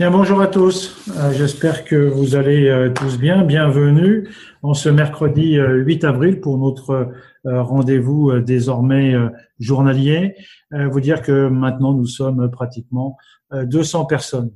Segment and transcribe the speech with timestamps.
[0.00, 0.96] Bien, bonjour à tous.
[1.18, 3.44] Euh, j'espère que vous allez euh, tous bien.
[3.44, 4.30] Bienvenue
[4.62, 7.12] en ce mercredi 8 euh, avril pour notre
[7.44, 9.14] rendez-vous désormais
[9.58, 10.36] journalier.
[10.70, 13.18] Vous dire que maintenant nous sommes pratiquement
[13.52, 14.52] 200 personnes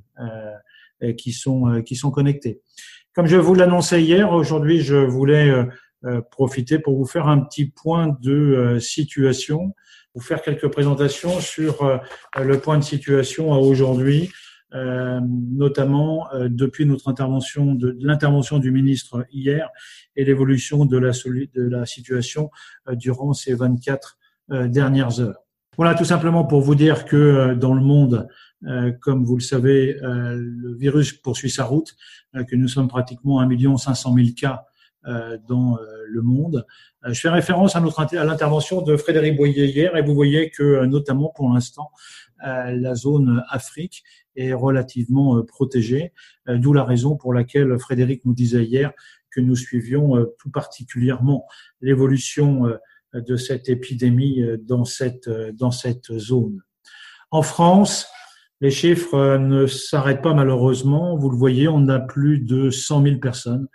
[1.18, 2.62] qui sont qui sont connectées.
[3.14, 5.52] Comme je vous l'annonçais hier, aujourd'hui je voulais
[6.30, 9.74] profiter pour vous faire un petit point de situation,
[10.14, 12.00] vous faire quelques présentations sur
[12.38, 14.30] le point de situation aujourd'hui
[14.74, 19.70] euh, notamment euh, depuis notre intervention, de, l'intervention du ministre hier
[20.16, 22.50] et l'évolution de la, de la situation
[22.88, 24.18] euh, durant ces 24
[24.66, 25.38] dernières heures.
[25.78, 28.28] Voilà, tout simplement pour vous dire que dans le monde,
[29.00, 31.96] comme vous le savez, le virus poursuit sa route,
[32.34, 34.66] que nous sommes pratiquement 1 500 000 cas
[35.48, 36.66] dans le monde.
[37.06, 40.84] Je fais référence à, notre, à l'intervention de Frédéric Boyer hier et vous voyez que
[40.86, 41.90] notamment pour l'instant,
[42.42, 44.04] la zone Afrique
[44.36, 46.12] est relativement euh, protégée,
[46.48, 48.92] euh, d'où la raison pour laquelle Frédéric nous disait hier
[49.30, 51.46] que nous suivions euh, tout particulièrement
[51.80, 52.64] l'évolution
[53.14, 56.62] de cette épidémie dans cette, dans cette zone.
[57.30, 58.08] En France,
[58.60, 61.16] les chiffres ne s'arrêtent pas malheureusement.
[61.16, 63.68] Vous le voyez, on a plus de 100 000 personnes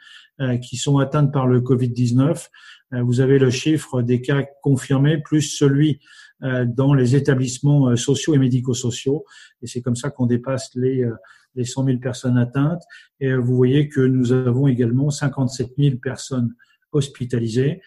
[0.62, 2.48] qui sont atteintes par le Covid-19.
[2.92, 6.00] Vous avez le chiffre des cas confirmés plus celui
[6.42, 9.26] euh, dans les établissements euh, sociaux et médico-sociaux.
[9.62, 11.14] Et c'est comme ça qu'on dépasse les, euh,
[11.56, 12.82] les 100 000 personnes atteintes.
[13.20, 16.56] Et vous voyez que nous avons également 57 000 personnes
[16.92, 17.82] hospitalisées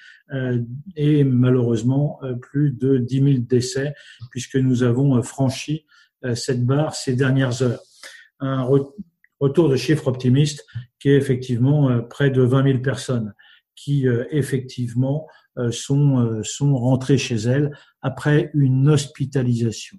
[0.94, 3.94] et malheureusement plus de 10 000 décès
[4.30, 5.86] puisque nous avons franchi
[6.34, 7.82] cette barre ces dernières heures.
[9.42, 10.64] Retour de chiffre optimiste
[11.00, 13.34] qui est effectivement près de 20 000 personnes
[13.74, 15.26] qui effectivement
[15.58, 19.98] euh, sont, euh, sont rentrées chez elles après une hospitalisation.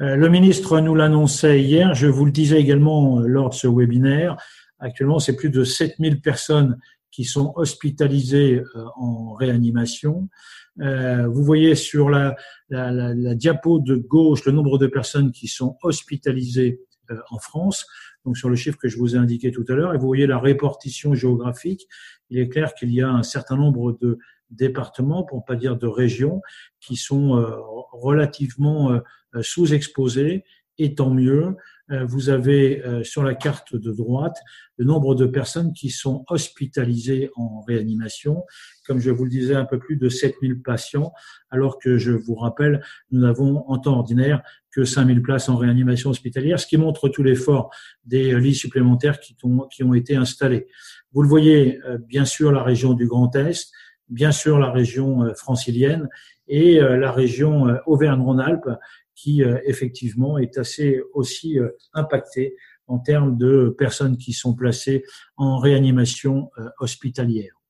[0.00, 4.38] Euh, le ministre nous l'annonçait hier, je vous le disais également lors de ce webinaire,
[4.78, 6.78] actuellement c'est plus de 7000 personnes
[7.10, 8.62] qui sont hospitalisées
[8.96, 10.30] en réanimation.
[10.78, 12.34] vous voyez sur la,
[12.70, 16.80] la, diapo de gauche le nombre de personnes qui sont hospitalisées
[17.28, 17.84] en France,
[18.24, 20.26] donc sur le chiffre que je vous ai indiqué tout à l'heure, et vous voyez
[20.26, 21.88] la répartition géographique.
[22.30, 24.18] Il est clair qu'il y a un certain nombre de
[24.50, 26.42] départements, pour ne pas dire de régions,
[26.80, 27.56] qui sont euh,
[27.92, 29.00] relativement euh,
[29.40, 30.44] sous-exposés,
[30.78, 31.56] et tant mieux.
[31.90, 34.36] Euh, vous avez sur la carte de droite
[34.78, 38.44] le nombre de personnes qui sont hospitalisées en réanimation.
[38.86, 41.12] Comme je vous le disais, un peu plus de 7000 patients,
[41.50, 46.10] alors que je vous rappelle, nous n'avons en temps ordinaire que 5000 places en réanimation
[46.10, 47.70] hospitalière, ce qui montre tout l'effort
[48.04, 50.66] des lits supplémentaires qui ont, été installés.
[51.12, 51.78] Vous le voyez,
[52.08, 53.70] bien sûr, la région du Grand Est,
[54.12, 56.08] bien sûr la région euh, francilienne
[56.46, 58.70] et euh, la région euh, Auvergne-Rhône-Alpes
[59.14, 61.56] qui effectivement est assez aussi
[61.92, 62.56] impactée
[62.88, 65.04] en termes de personnes qui sont placées
[65.36, 66.50] en réanimation
[66.80, 67.61] hospitalière.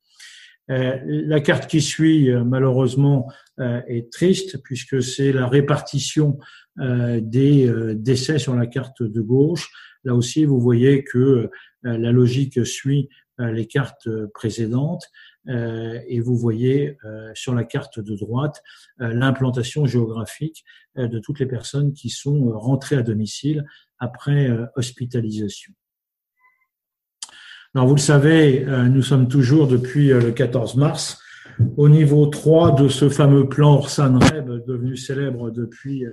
[0.68, 6.38] La carte qui suit, malheureusement, est triste puisque c'est la répartition
[6.78, 9.68] des décès sur la carte de gauche.
[10.04, 11.50] Là aussi, vous voyez que
[11.82, 13.08] la logique suit
[13.38, 15.10] les cartes précédentes.
[15.48, 18.62] Euh, et vous voyez euh, sur la carte de droite
[19.00, 23.64] euh, l'implantation géographique de toutes les personnes qui sont rentrées à domicile
[23.98, 25.72] après hospitalisation.
[27.74, 31.18] Alors vous le savez, nous sommes toujours depuis le 14 mars
[31.76, 36.04] au niveau 3 de ce fameux plan Orsan-Reb devenu célèbre depuis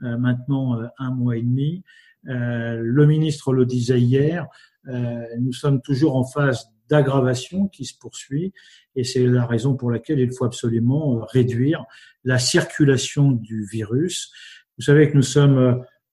[0.00, 1.82] maintenant un mois et demi.
[2.24, 4.46] Le ministre le disait hier,
[4.86, 8.52] nous sommes toujours en phase d'aggravation qui se poursuit
[8.94, 11.84] et c'est la raison pour laquelle il faut absolument euh, réduire
[12.24, 14.32] la circulation du virus.
[14.78, 15.58] Vous savez que nous sommes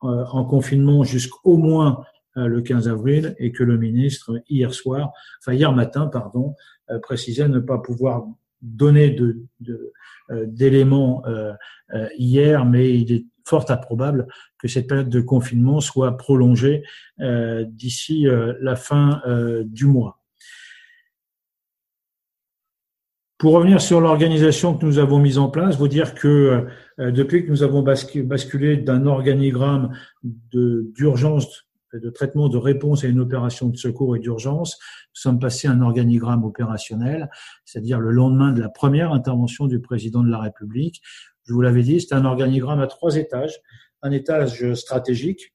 [0.04, 2.04] euh, en confinement jusqu'au moins euh,
[2.36, 6.56] le 15 avril et que le ministre hier soir, enfin hier matin, pardon,
[7.02, 8.26] précisait ne pas pouvoir
[8.62, 9.44] donner de,
[10.32, 11.24] d'éléments
[12.18, 14.28] hier, mais il est fort improbable
[14.58, 16.84] que cette période de confinement soit prolongée
[17.20, 18.26] d'ici
[18.62, 19.22] la fin
[19.66, 20.24] du mois.
[23.44, 26.66] Pour revenir sur l'organisation que nous avons mise en place, vous dire que
[26.98, 33.20] euh, depuis que nous avons basculé d'un organigramme d'urgence, de, traitement de réponse à une
[33.20, 37.30] opération de secours et d'urgence, nous sommes passés à un organigramme opérationnel,
[37.66, 41.02] c'est-à-dire le lendemain de la première intervention du président de la République.
[41.46, 43.60] Je vous l'avais dit, c'est un organigramme à trois étages,
[44.02, 45.54] un étage stratégique,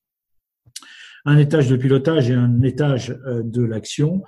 [1.25, 4.23] un étage de pilotage et un étage euh, de l'action.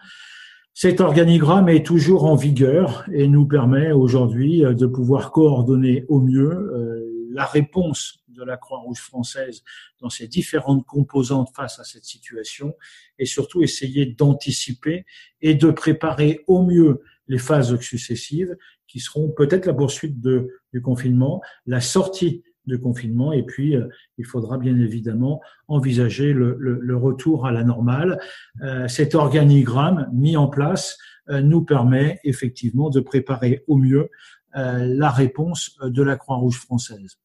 [0.75, 6.21] Cet organigramme est toujours en vigueur et nous permet aujourd'hui euh, de pouvoir coordonner au
[6.21, 7.01] mieux euh,
[7.33, 9.63] la réponse de la Croix-Rouge française
[10.01, 12.75] dans ses différentes composantes face à cette situation
[13.19, 15.05] et surtout essayer d'anticiper
[15.41, 18.57] et de préparer au mieux les phases successives
[18.89, 23.89] qui seront peut-être la poursuite de, du confinement, la sortie du confinement et puis euh,
[24.19, 28.21] il faudra bien évidemment envisager le, le, retour à la normale.
[28.63, 30.99] Euh, cet organigramme mis en place
[31.31, 34.11] euh, nous permet effectivement de préparer au mieux
[34.57, 37.19] euh, la réponse de la Croix-Rouge française.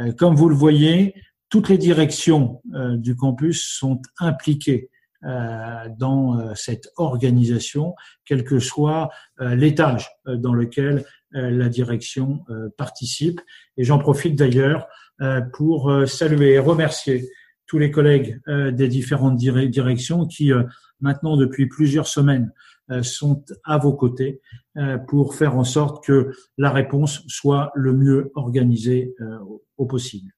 [0.00, 1.14] Euh, comme vous le voyez,
[1.48, 2.60] toutes les directions
[2.96, 4.90] du campus sont impliquées
[5.22, 7.94] dans cette organisation,
[8.24, 12.44] quel que soit l'étage dans lequel la direction
[12.76, 13.40] participe.
[13.76, 14.88] Et j'en profite d'ailleurs
[15.52, 17.30] pour saluer et remercier
[17.68, 20.50] tous les collègues des différentes directions qui,
[21.00, 24.40] maintenant depuis plusieurs semaines, euh, sont à vos côtés
[24.76, 29.38] euh, pour faire en sorte que la réponse soit le mieux organisée euh,
[29.76, 30.32] au possible.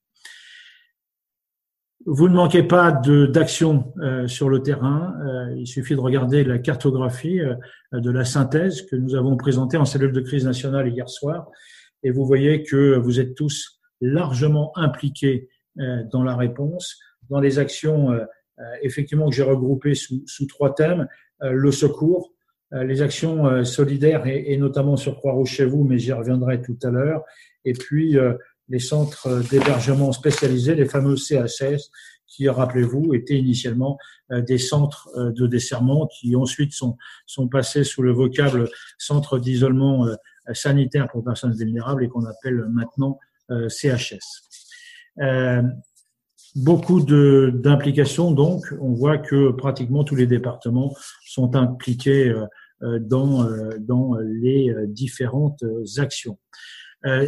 [2.07, 3.93] Vous ne manquez pas d'action
[4.29, 5.15] sur le terrain.
[5.59, 7.41] il suffit de regarder la cartographie
[7.93, 11.51] de la synthèse que nous avons présentée en cellule de crise nationale hier soir.
[12.03, 16.99] Et vous voyez que vous êtes tous largement impliqués dans la réponse,
[17.29, 18.19] dans les actions
[18.81, 21.09] effectivement que j'ai regroupées sous, sous, trois thèmes.
[21.43, 22.38] le secours, euh,
[22.73, 26.91] les actions euh, solidaires et, notamment sur Croix-Rouge chez vous, mais j'y reviendrai tout à
[26.91, 27.23] l'heure.
[27.65, 28.35] Et puis euh,
[28.69, 31.91] les centres d'hébergement spécialisés, les fameux CHS,
[32.27, 33.97] qui, rappelez-vous, étaient initialement
[34.31, 38.69] des centres de desserrement qui ensuite sont, sont passés sous le vocable
[38.99, 40.07] centre d'isolement
[40.53, 43.19] sanitaire pour personnes vulnérables et qu'on appelle maintenant
[43.49, 44.45] CHS.
[46.59, 50.95] Beaucoup d'implications, donc, on voit que pratiquement tous les départements
[51.25, 52.47] sont impliqués euh,
[52.81, 55.65] dans, euh, dans les euh, différentes
[55.97, 56.39] actions.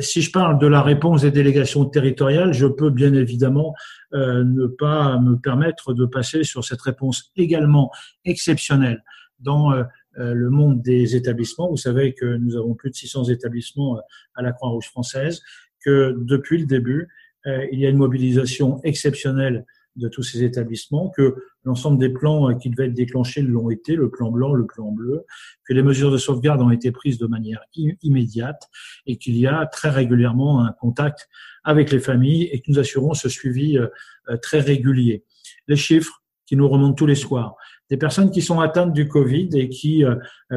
[0.00, 3.72] si je parle de la réponse des délégations territoriales, je peux bien évidemment
[4.12, 7.92] ne pas me permettre de passer sur cette réponse également
[8.24, 9.04] exceptionnelle
[9.38, 9.72] dans
[10.16, 11.70] le monde des établissements.
[11.70, 14.00] Vous savez que nous avons plus de 600 établissements
[14.34, 15.40] à la Croix-Rouge française,
[15.84, 17.08] que depuis le début,
[17.46, 19.64] il y a une mobilisation exceptionnelle
[19.96, 21.34] de tous ces établissements, que
[21.64, 24.90] l'ensemble des plans euh, qui devaient être déclenchés l'ont été, le plan blanc, le plan
[24.92, 25.24] bleu,
[25.64, 28.62] que les mesures de sauvegarde ont été prises de manière immédiate
[29.06, 31.28] et qu'il y a très régulièrement un contact
[31.64, 33.88] avec les familles et que nous assurons ce suivi euh,
[34.28, 35.24] euh, très régulier.
[35.66, 37.56] Les chiffres qui nous remontent tous les soirs,
[37.90, 40.02] des personnes qui sont atteintes du Covid et qui,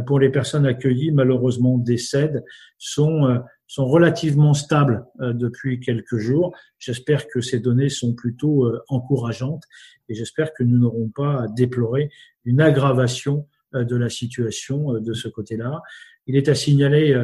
[0.07, 2.43] pour les personnes accueillies, malheureusement décèdent,
[2.79, 3.39] sont
[3.73, 6.55] sont relativement stables euh, depuis quelques jours.
[6.77, 9.63] J'espère que ces données sont plutôt euh, encourageantes
[10.09, 12.11] et j'espère que nous n'aurons pas à déplorer
[12.45, 15.81] une aggravation euh, de la situation de ce côté-là.
[16.27, 17.19] Il est à signaler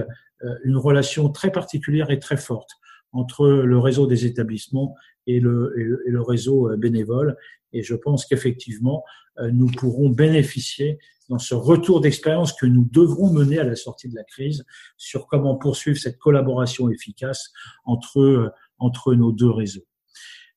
[0.64, 2.72] une relation très particulière et très forte
[3.12, 4.96] entre le réseau des établissements
[5.28, 7.38] et le, et le réseau bénévole.
[7.74, 9.04] Et je pense qu'effectivement,
[9.52, 11.00] nous pourrons bénéficier
[11.30, 14.66] dans ce retour d'expérience que nous devrons mener à la sortie de la crise
[14.98, 17.52] sur comment poursuivre cette collaboration efficace
[17.86, 18.50] entre, euh,
[18.80, 19.86] entre nos deux réseaux.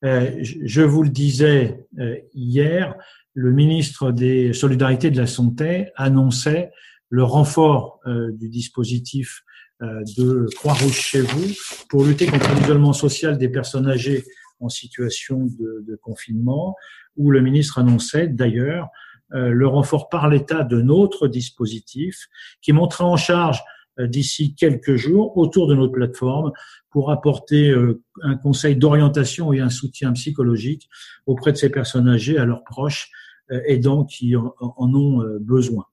[0.05, 2.97] Euh, je vous le disais euh, hier,
[3.35, 6.73] le ministre des Solidarités de la Santé annonçait
[7.09, 9.43] le renfort du dispositif
[9.81, 11.47] de Croix-Rouge chez vous
[11.91, 14.25] pour lutter contre l'isolement social des personnes âgées
[14.63, 16.77] en situation de, de confinement,
[17.17, 18.89] où le ministre annonçait d'ailleurs
[19.35, 22.29] euh, le renfort par l'État de notre dispositif
[22.61, 23.63] qui montera en charge
[23.99, 26.53] euh, d'ici quelques jours autour de notre plateforme
[26.91, 30.91] pour apporter euh, un conseil d'orientation et un soutien psychologique
[31.25, 33.11] auprès de ces personnes âgées, à leurs proches
[33.67, 35.85] aidants qui en, ont besoin.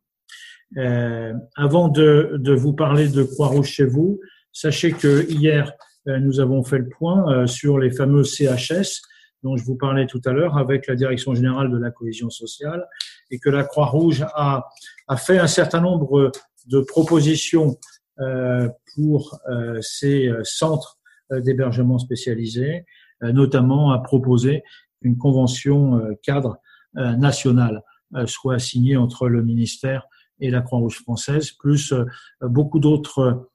[0.77, 4.21] avant de, de, vous parler de Croix-Rouge chez vous,
[4.53, 5.73] sachez que hier,
[6.05, 9.01] nous avons fait le point sur les fameux CHS
[9.43, 12.87] dont je vous parlais tout à l'heure avec la Direction générale de la cohésion sociale
[13.31, 14.67] et que la Croix-Rouge a,
[15.07, 16.31] a fait un certain nombre
[16.67, 17.77] de propositions
[18.19, 20.97] euh, pour euh, ces euh, centres
[21.31, 22.85] d'hébergement spécialisés,
[23.21, 24.63] notamment à proposer
[25.03, 26.57] une convention cadre
[26.95, 27.83] nationale
[28.25, 30.07] soit signée entre le ministère
[30.39, 31.93] et la Croix-Rouge française, plus
[32.41, 33.47] beaucoup d'autres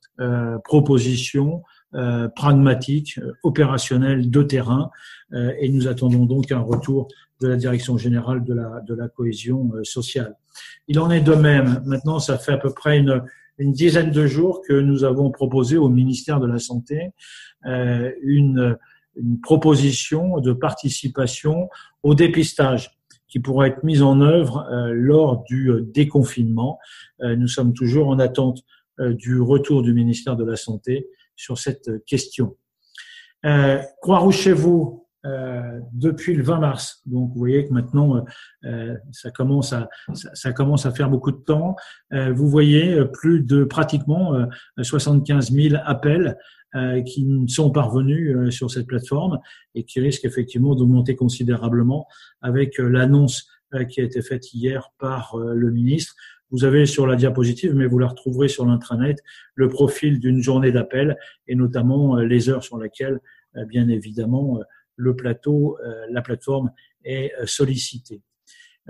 [0.62, 1.64] propositions
[1.96, 4.90] euh, pragmatique, euh, opérationnel, de terrain,
[5.32, 7.06] euh, et nous attendons donc un retour
[7.40, 10.34] de la direction générale de la, de la cohésion sociale.
[10.88, 11.84] Il en est de même.
[11.86, 13.22] Maintenant, ça fait à peu près une,
[13.58, 17.10] une dizaine de jours que nous avons proposé au ministère de la Santé
[17.64, 18.76] une,
[19.16, 21.68] une proposition de participation
[22.02, 22.90] au dépistage
[23.28, 26.78] qui pourra être mise en œuvre lors du déconfinement.
[27.20, 28.62] nous sommes toujours en attente
[28.98, 32.56] du retour du ministère de la Santé sur cette question.
[34.00, 37.00] Croix-Rouge chez vous, euh, depuis le 20 mars.
[37.06, 38.22] Donc, vous voyez que maintenant,
[38.66, 41.76] euh, ça commence à ça, commence à faire beaucoup de temps.
[42.12, 44.34] Euh, vous voyez plus de pratiquement
[44.80, 46.36] 75 000 appels
[47.06, 49.38] qui sont parvenus sur cette plateforme
[49.76, 52.08] et qui risquent effectivement d'augmenter considérablement
[52.42, 53.48] avec l'annonce
[53.88, 56.16] qui a été faite hier par le ministre.
[56.50, 59.18] Vous avez sur la diapositive, mais vous la retrouverez sur l'intranet,
[59.54, 61.16] le profil d'une journée d'appel
[61.48, 63.20] et notamment les heures sur lesquelles,
[63.68, 64.60] bien évidemment,
[64.96, 66.70] le plateau, euh, la plateforme
[67.04, 68.22] est euh, sollicitée.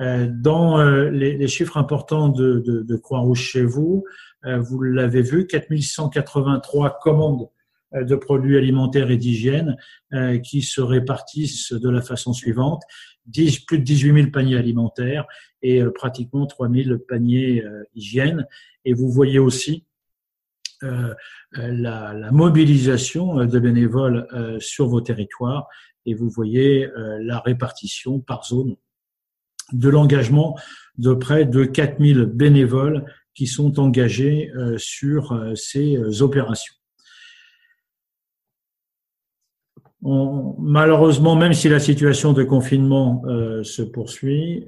[0.00, 4.04] Euh, dans les, chiffres importants de, de, Croix-Rouge chez vous,
[4.42, 7.48] vous l'avez vu, 4183 commandes
[7.94, 9.76] de produits alimentaires et d'hygiène
[10.42, 12.82] qui se répartissent de la façon suivante.
[13.26, 15.26] 10, plus de 18 000 paniers alimentaires
[15.62, 17.62] et pratiquement 3 000 paniers
[17.94, 18.46] hygiène.
[18.84, 19.84] Et vous voyez aussi
[20.82, 24.26] la, la, mobilisation de bénévoles
[24.60, 25.68] sur vos territoires
[26.06, 28.76] et vous voyez euh, la répartition par zone
[29.72, 30.58] de l'engagement
[30.98, 33.04] de près de 4000 bénévoles
[33.34, 36.74] qui sont engagés euh, sur euh, ces opérations.
[40.04, 43.22] Malheureusement, même si la situation de confinement
[43.62, 44.66] se poursuit,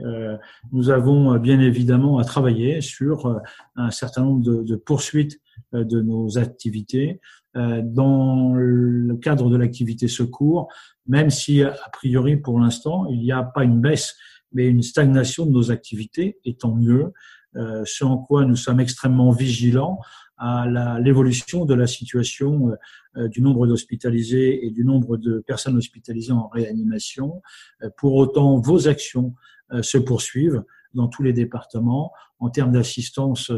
[0.73, 3.38] nous avons bien évidemment à travailler sur
[3.76, 5.38] un certain nombre de, de poursuites
[5.73, 7.21] de nos activités.
[7.55, 10.69] dans le cadre de l'activité secours,
[11.07, 14.16] même si, a priori, pour l'instant, il n'y a pas une baisse,
[14.52, 17.12] mais une stagnation de nos activités, et tant mieux,
[17.57, 19.99] euh, ce en quoi nous sommes extrêmement vigilants
[20.38, 22.73] à l'évolution de la situation
[23.16, 27.43] euh, du nombre d'hospitalisés et du nombre de personnes hospitalisées en réanimation.
[27.83, 29.35] Euh, pour autant, vos actions
[29.83, 30.62] se poursuivent
[30.95, 33.50] dans tous les départements en termes d'assistance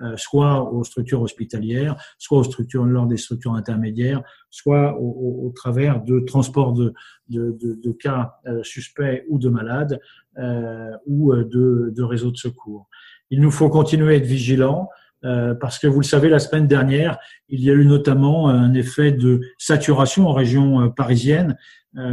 [0.00, 5.52] euh, soit aux structures hospitalières, soit aux structures lors des structures intermédiaires, soit au, au,
[5.54, 6.92] travers de transports de,
[7.28, 10.00] de, de, cas euh, suspects ou de malades
[10.38, 12.88] euh, ou de, de réseaux de secours.
[13.30, 14.88] Il nous faut continuer à être vigilants.
[15.60, 19.10] Parce que vous le savez, la semaine dernière, il y a eu notamment un effet
[19.10, 21.56] de saturation en région parisienne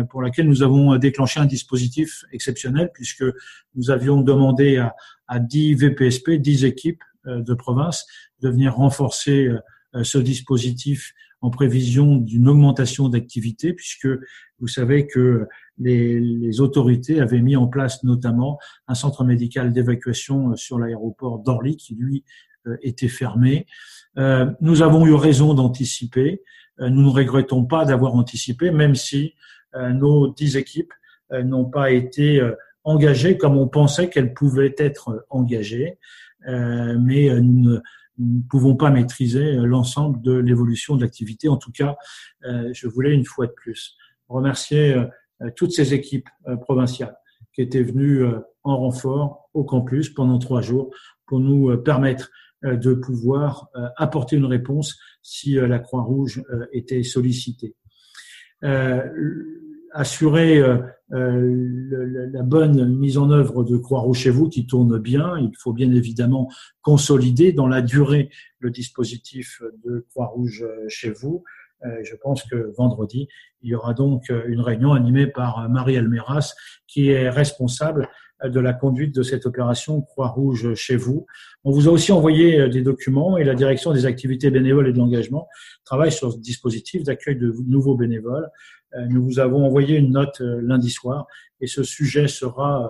[0.10, 3.26] pour laquelle nous avons déclenché un dispositif exceptionnel puisque
[3.76, 4.96] nous avions demandé à,
[5.28, 8.06] à 10 VPSP, 10 équipes euh, de province
[8.42, 9.48] de venir renforcer
[9.96, 14.08] euh, ce dispositif en prévision d'une augmentation d'activité, puisque
[14.60, 20.52] vous savez que les, les, autorités avaient mis en place notamment un centre médical d'évacuation
[20.52, 22.24] euh, sur l'aéroport d'Orly qui, lui,
[22.82, 23.66] était fermé.
[24.16, 26.42] nous avons eu raison d'anticiper.
[26.80, 29.36] Nous ne regrettons pas d'avoir anticipé, même si
[29.76, 30.94] nos dix équipes
[31.32, 32.42] n'ont pas été
[32.84, 35.98] engagées comme on pensait qu'elles pouvaient être engagées.
[36.48, 37.80] Euh, mais euh, nous
[38.18, 41.48] ne pouvons pas maîtriser euh, l'ensemble de l'évolution de l'activité.
[41.48, 41.96] En tout cas,
[42.44, 43.96] je voulais une fois de plus
[44.28, 44.96] remercier
[45.56, 46.30] toutes ces équipes
[46.62, 47.16] provinciales
[47.54, 48.24] qui étaient venues
[48.64, 50.90] en renfort au campus pendant trois jours
[51.28, 52.32] pour nous permettre
[52.64, 57.76] de pouvoir apporter une réponse si la Croix-Rouge était sollicitée
[59.92, 60.78] assurer euh,
[61.12, 65.38] euh, la bonne mise en œuvre de Croix-Rouge chez vous qui tourne bien.
[65.38, 66.50] Il faut bien évidemment
[66.82, 71.44] consolider dans la durée le dispositif de Croix-Rouge euh, chez vous.
[72.04, 73.28] Je pense que vendredi,
[73.64, 76.54] il y aura donc une réunion animée par Marie Almeras,
[76.86, 78.08] qui est responsable
[78.44, 81.26] de la conduite de cette opération Croix-Rouge chez vous.
[81.64, 84.98] On vous a aussi envoyé des documents et la direction des activités bénévoles et de
[84.98, 85.48] l'engagement
[85.86, 88.50] travaille sur ce dispositif d'accueil de nouveaux bénévoles.
[88.96, 91.28] Euh, nous vous avons envoyé une note euh, lundi soir
[91.60, 92.90] et ce sujet sera euh,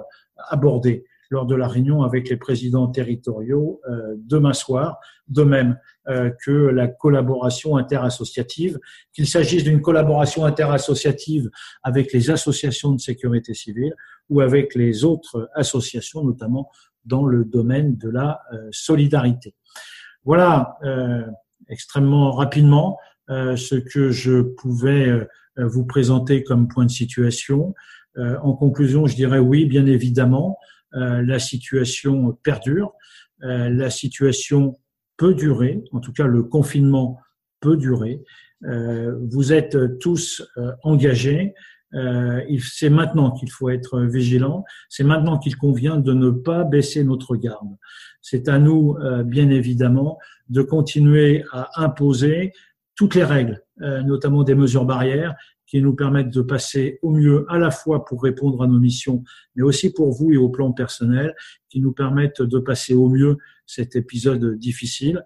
[0.49, 3.79] abordé lors de la réunion avec les présidents territoriaux
[4.17, 8.77] demain soir, de même que la collaboration interassociative,
[9.13, 11.49] qu'il s'agisse d'une collaboration interassociative
[11.83, 13.95] avec les associations de sécurité civile
[14.31, 16.71] ou avec les autres associations, notamment
[17.05, 19.53] dans le domaine de la solidarité.
[20.23, 20.77] Voilà
[21.67, 22.97] extrêmement rapidement
[23.27, 25.27] ce que je pouvais
[25.59, 27.73] euh, vous présenter comme point de situation.
[28.17, 30.57] Euh, en conclusion, je dirais oui, bien évidemment,
[30.93, 32.93] euh, la situation perdure,
[33.43, 34.77] la situation
[35.17, 37.17] peut durer, en tout cas le confinement
[37.59, 38.21] peut durer.
[38.61, 40.43] vous êtes tous
[40.83, 41.55] engagés.
[41.93, 44.63] C'est maintenant qu'il faut être vigilant.
[44.89, 47.75] C'est maintenant qu'il convient de ne pas baisser notre garde.
[48.21, 50.17] C'est à nous, bien évidemment,
[50.49, 52.53] de continuer à imposer
[52.95, 57.45] toutes les règles, euh, notamment des mesures barrières, qui nous permettent de passer au mieux
[57.49, 59.23] à la fois pour répondre à nos missions,
[59.55, 61.33] mais aussi pour vous et au plan personnel,
[61.69, 65.23] qui nous permettent de passer au mieux cet épisode difficile.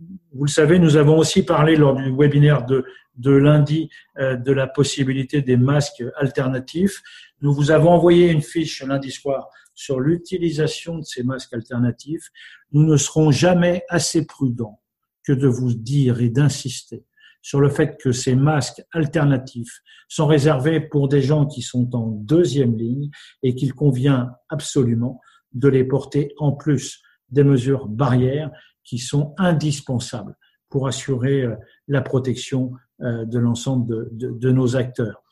[0.00, 2.84] Euh, vous le savez, nous avons aussi parlé lors du webinaire de,
[3.16, 7.02] de lundi de la possibilité des masques alternatifs.
[7.42, 12.30] Nous vous avons envoyé une fiche lundi soir sur l'utilisation de ces masques alternatifs.
[12.72, 14.80] Nous ne serons jamais assez prudents
[15.24, 17.04] que de vous dire et d'insister
[17.42, 22.08] sur le fait que ces masques alternatifs sont réservés pour des gens qui sont en
[22.08, 23.10] deuxième ligne
[23.42, 25.20] et qu'il convient absolument
[25.52, 28.50] de les porter en plus des mesures barrières
[28.84, 30.36] qui sont indispensables
[30.68, 31.56] pour assurer euh,
[31.88, 32.72] la protection
[33.02, 35.22] euh, de l'ensemble de, nos acteurs.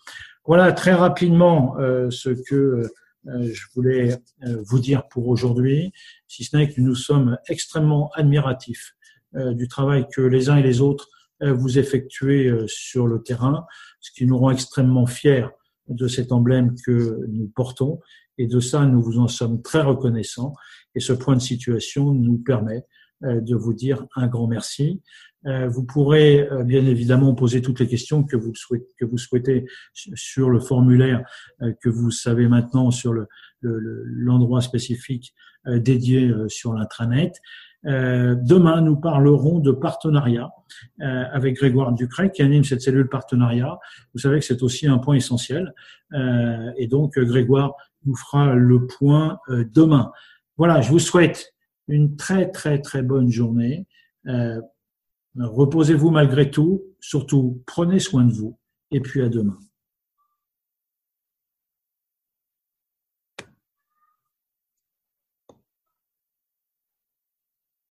[0.45, 2.83] Voilà très rapidement euh, ce que
[3.25, 4.17] je voulais
[4.63, 5.93] vous dire pour aujourd'hui,
[6.29, 8.95] si ce n'est que nous sommes extrêmement admiratifs
[9.35, 11.09] du travail que les uns et les autres
[11.43, 13.67] vous effectuez sur le terrain,
[14.01, 15.47] ce qui nous rend extrêmement fiers
[15.89, 18.01] de cet emblème que nous portons.
[18.39, 20.55] Et de ça, nous vous en sommes très reconnaissants.
[20.95, 22.87] Et ce point de situation nous permet
[23.23, 25.03] de vous dire un grand merci.
[25.47, 29.19] Euh, vous pourrez euh, bien évidemment poser toutes les questions que vous souhaitez, que vous
[29.19, 31.23] souhaitez sur le formulaire
[31.81, 33.29] que vous savez maintenant sur le,
[33.63, 35.35] l'endroit spécifique
[35.67, 37.35] dédié sur l'intranet.
[37.85, 40.51] demain, nous parlerons de partenariat
[41.01, 43.79] avec Grégoire Ducret qui anime cette cellule partenariat.
[44.15, 45.75] Vous savez que c'est aussi un point essentiel.
[46.15, 47.75] et donc, Grégoire
[48.07, 50.13] nous fera le point demain.
[50.57, 51.55] Voilà, je vous souhaite
[51.89, 53.87] une très très très bonne journée.
[54.27, 54.61] Euh,
[55.37, 56.83] reposez-vous malgré tout.
[57.01, 58.59] Surtout, prenez soin de vous.
[58.91, 59.59] Et puis à demain.